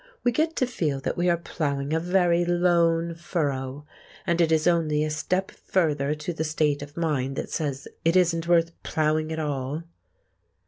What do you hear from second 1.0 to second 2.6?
that we are ploughing a very